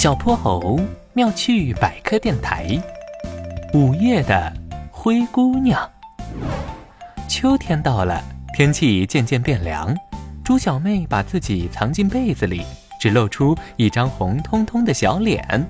[0.00, 0.78] 小泼猴
[1.12, 2.80] 妙趣百科电台，
[3.74, 4.52] 午夜的
[4.92, 5.90] 灰姑娘。
[7.26, 8.22] 秋天到了，
[8.54, 9.92] 天气渐渐变凉，
[10.44, 12.62] 猪小妹把自己藏进被子里，
[13.00, 15.68] 只露出一张红彤彤的小脸。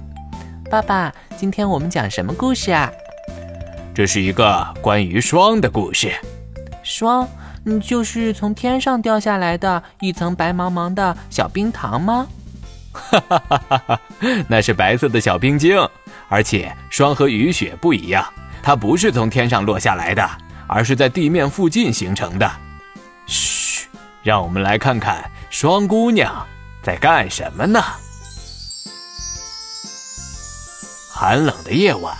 [0.70, 2.92] 爸爸，今天我们讲什么故事啊？
[3.94, 6.12] 这是一个关于霜的故事。
[6.82, 7.26] 霜，
[7.64, 12.26] 嗯，就是从天上掉下来的一层白茫茫的小冰糖吗？
[12.92, 14.00] 哈哈哈哈哈！
[14.48, 15.76] 那是白色的小冰晶，
[16.28, 18.26] 而且霜和雨雪不一样，
[18.62, 20.28] 它不是从天上落下来的，
[20.66, 22.50] 而是在地面附近形成的。
[23.26, 23.86] 嘘，
[24.22, 26.46] 让我们来看看霜姑娘
[26.82, 27.82] 在干什么呢？
[31.12, 32.16] 寒冷的夜晚，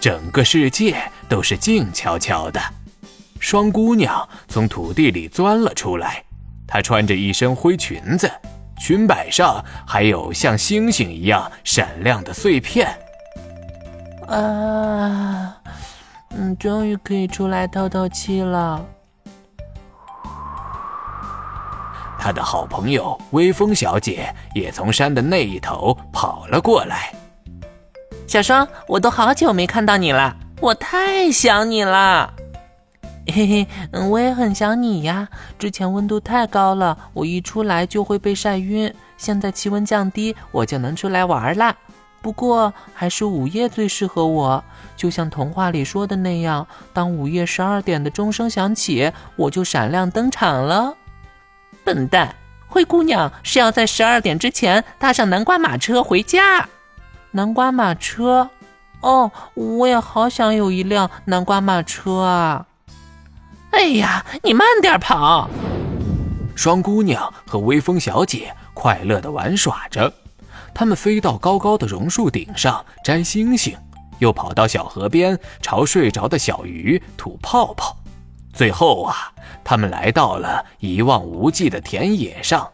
[0.00, 0.96] 整个世界
[1.28, 2.60] 都是静悄悄的。
[3.40, 6.22] 霜姑娘从土地里钻了出来，
[6.66, 8.30] 她穿着一身灰裙子。
[8.80, 12.88] 裙摆上还有像星星一样闪亮的碎片。
[14.26, 15.54] 啊，
[16.30, 18.82] 嗯，终于可以出来透透气了。
[22.18, 27.12] 他的好朋友微风小姐也从山的那一头跑了过来。
[28.26, 32.32] 小双，我都好久没看到你了，我太想你了。
[33.30, 33.68] 嘿嘿，
[34.08, 35.28] 我也很想你呀。
[35.58, 38.92] 之前温度太高了，我一出来就会被晒晕。
[39.16, 41.74] 现在气温降低，我就能出来玩啦。
[42.22, 44.62] 不过还是午夜最适合我，
[44.96, 50.94] 就像童话里说的那样，当午夜十二点的钟声响起，我就闪亮登场了。
[51.82, 52.34] 笨蛋，
[52.68, 56.68] 灰姑娘是要在十二点之前搭上南瓜马车回家。
[57.30, 58.50] 南瓜马车？
[59.00, 62.66] 哦，我也好想有一辆南瓜马车啊。
[63.70, 65.48] 哎呀，你慢点跑！
[66.56, 70.12] 双姑娘和微风小姐快乐地玩耍着，
[70.74, 73.76] 她们飞到高高的榕树顶上摘星星，
[74.18, 77.96] 又跑到小河边朝睡着的小鱼吐泡泡。
[78.52, 79.32] 最后啊，
[79.64, 82.68] 他们来到了一望无际的田野上，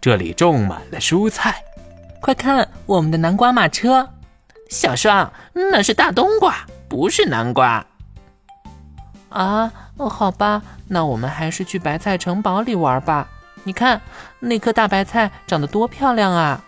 [0.00, 1.64] 这里种满了蔬菜。
[2.20, 4.08] 快看，我们的南瓜马车！
[4.68, 7.84] 小双，那是大冬瓜，不是南瓜。
[9.30, 9.72] 啊。
[9.98, 13.28] 哦，好吧，那我们还是去白菜城堡里玩吧。
[13.64, 14.00] 你看，
[14.40, 16.60] 那棵大白菜长得多漂亮啊！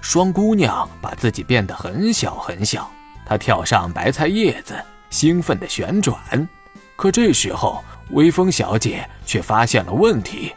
[0.00, 2.88] 双姑娘把自己变得很小很小，
[3.26, 4.74] 她跳上白菜叶子，
[5.10, 6.16] 兴奋地旋转。
[6.94, 10.54] 可这时候，微风小姐却发现了问题。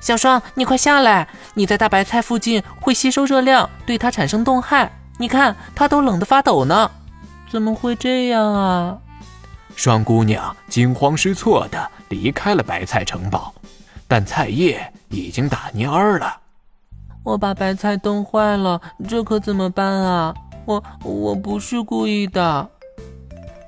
[0.00, 1.28] 小双，你快下来！
[1.54, 4.90] 你在大白菜附近会吸收热量，对它产生冻害。
[5.18, 6.90] 你看，它都冷得发抖呢。
[7.48, 8.98] 怎么会这样啊？
[9.76, 13.54] 双姑娘惊慌失措地离开了白菜城堡，
[14.08, 16.40] 但菜叶已经打蔫儿了。
[17.22, 20.34] 我把白菜冻坏了，这可怎么办啊？
[20.64, 22.68] 我我不是故意的，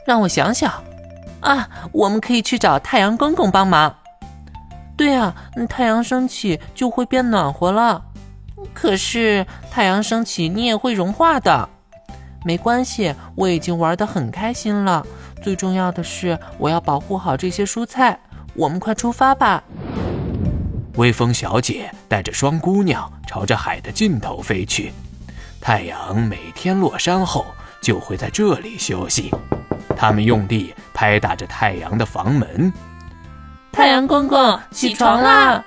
[0.06, 0.72] 让我想想。
[1.40, 3.94] 啊，我们可以去找太阳公公帮忙。
[4.96, 5.32] 对啊，
[5.68, 8.02] 太阳升起就会变暖和了。
[8.72, 11.68] 可是太阳升起你也会融化的。
[12.44, 15.06] 没关系，我已经玩得很开心了。
[15.42, 18.18] 最重要的是，我要保护好这些蔬菜。
[18.54, 19.62] 我们快出发吧！
[20.96, 24.92] 微风小姐带着双姑娘朝着海的尽头飞去。
[25.60, 27.46] 太阳每天落山后
[27.80, 29.32] 就会在这里休息。
[29.96, 32.72] 他们用力拍打着太阳的房门。
[33.70, 35.64] 太阳公公，起床啦！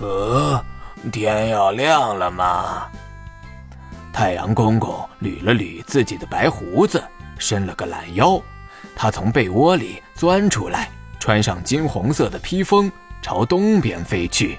[0.00, 0.64] 呃，
[1.12, 2.86] 天要亮了吗？
[4.16, 7.04] 太阳公公捋了捋自己的白胡子，
[7.38, 8.40] 伸了个懒腰。
[8.96, 10.88] 他从被窝里钻出来，
[11.20, 12.90] 穿上金红色的披风，
[13.20, 14.58] 朝东边飞去。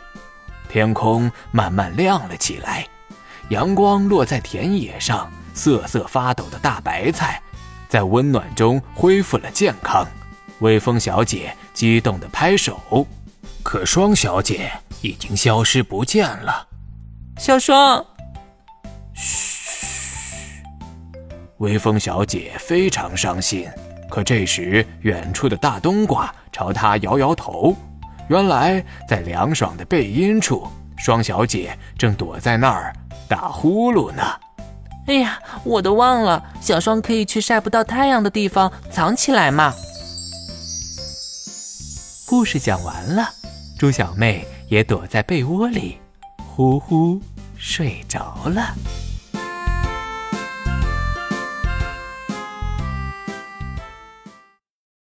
[0.70, 2.88] 天空慢慢亮了起来，
[3.50, 7.42] 阳光落在田野上，瑟瑟发抖的大白菜，
[7.90, 10.06] 在温暖中恢复了健康。
[10.60, 13.08] 微风小姐激动地拍手，
[13.64, 16.68] 可霜小姐已经消失不见了。
[17.40, 18.06] 小霜。
[21.58, 23.68] 微风小姐非常伤心。
[24.10, 27.76] 可这时，远处的大冬瓜朝她摇摇头。
[28.30, 30.68] 原来，在凉爽的背阴处，
[30.98, 32.94] 双小姐正躲在那儿
[33.28, 34.24] 打呼噜呢。
[35.08, 39.74] 哎呀，我都忘了，小双可以去晒不到太阳的地方藏起来嘛。
[42.26, 43.30] 故事讲完了，
[43.80, 45.98] 猪小妹也躲在被窝里，
[46.56, 47.22] 呼呼
[47.58, 48.76] 睡着了。